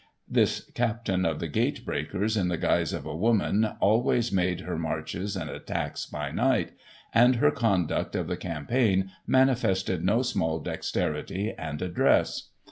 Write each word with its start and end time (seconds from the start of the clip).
*" 0.13 0.19
This 0.39 0.61
captain 0.73 1.25
of 1.27 1.37
the 1.39 1.47
gate 1.47 1.85
breakers 1.85 2.35
in 2.35 2.47
the 2.47 2.57
guise 2.57 2.91
of 2.91 3.05
a 3.05 3.15
woman, 3.15 3.65
always 3.79 4.31
made 4.31 4.61
her 4.61 4.75
marches 4.75 5.35
and 5.35 5.47
attacks 5.47 6.07
by 6.07 6.31
night, 6.31 6.71
and 7.13 7.35
her 7.35 7.51
conduct 7.51 8.15
of 8.15 8.25
the 8.25 8.35
cam 8.35 8.65
paign 8.65 9.09
manifested 9.27 10.03
no 10.03 10.23
small 10.23 10.57
dexterity 10.57 11.53
and 11.55 11.83
address. 11.83 12.49